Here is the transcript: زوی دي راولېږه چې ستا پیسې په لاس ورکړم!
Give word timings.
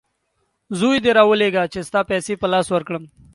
زوی 0.79 0.97
دي 1.03 1.11
راولېږه 1.17 1.63
چې 1.73 1.79
ستا 1.87 2.01
پیسې 2.11 2.33
په 2.41 2.47
لاس 2.53 2.67
ورکړم! 2.71 3.03